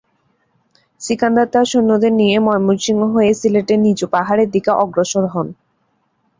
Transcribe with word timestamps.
সিকান্দার 1.01 1.47
তার 1.53 1.65
সৈন্যদের 1.71 2.13
নিয়ে 2.13 2.35
ময়মনসিংহ 2.39 3.01
হয়ে 3.13 3.31
সিলেটের 3.39 3.79
নিচু 3.81 4.05
পাহাড়ের 4.13 4.49
দিকে 4.51 4.71
অগ্রসর 4.83 5.25
হন। 5.33 5.47